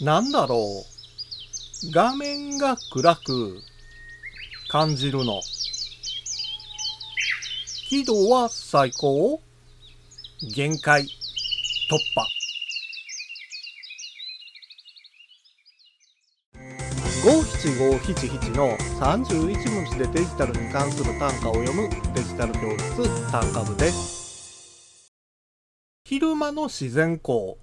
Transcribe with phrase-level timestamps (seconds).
[0.00, 0.84] なんだろ
[1.86, 1.92] う？
[1.92, 3.60] 画面が暗く
[4.68, 5.40] 感じるの。
[7.88, 9.40] 輝度は最高？
[10.54, 11.06] 限界突
[12.16, 12.26] 破。
[17.24, 25.12] 五七五七七の31文字でデジタルに関する単価を読むデジタル教室単価部です。
[26.04, 27.56] 昼間の自然光、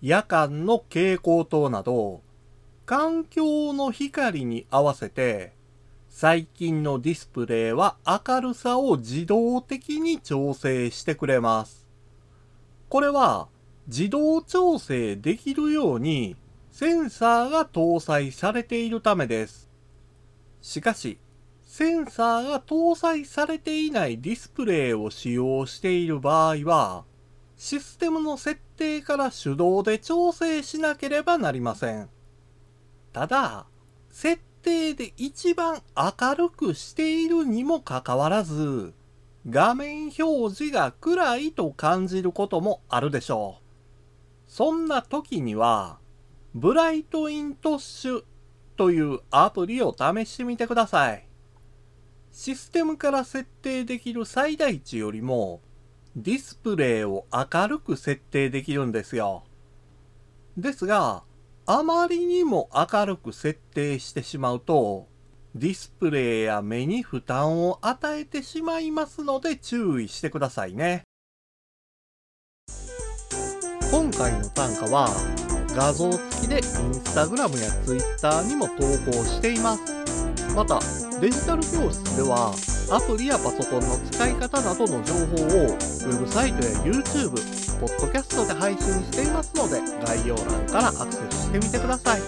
[0.00, 2.20] 夜間の蛍光灯など、
[2.86, 5.52] 環境の光に合わせて、
[6.08, 11.86] 最近のディスプレイは明るさを自動的に調整してくれます。
[12.88, 13.48] これは
[13.86, 16.36] 自動調整できるように
[16.70, 19.68] センサーが搭載されているためです。
[20.62, 21.18] しかし、
[21.64, 27.04] センサーが搭載されていないディスプレイを使用している場合は、
[27.58, 32.08] システムの設定から手動で調整しなければなりません。
[33.12, 33.66] ただ、
[34.10, 38.94] 設定で一番明るくしているにもかかわらず、
[39.50, 43.62] 画面表示が暗いと感じることもあるでしょう。
[44.46, 45.98] そんな時には、
[46.54, 48.24] ブライトイントッシュ
[48.76, 51.26] というアプリを試してみてください。
[52.30, 55.60] システムから設定できる最大値よりも、
[56.16, 59.44] ディスプレイを明るく設定できるんですよ。
[60.56, 61.22] ですが、
[61.66, 65.06] あまりにも明るく設定してしまうと、
[65.54, 71.02] ディスプレイや目に負担を与えてしまいますので注意してくださいね。
[73.90, 75.08] 今回の単価は
[75.74, 76.62] 画像付きでイン
[76.94, 78.74] スタグラムやツイッターにも投
[79.10, 79.82] 稿しています。
[80.54, 80.80] また、
[81.20, 82.52] デジタル教室では
[82.90, 87.32] アプリやパソコンの使い方などの情報をウェブサイトや YouTube、
[87.80, 92.20] ポッドキャストで配信していますので概要欄からアクセスしてみてください。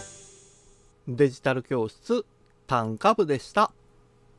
[1.08, 2.26] デジタル教室
[2.66, 3.72] 単価部でした。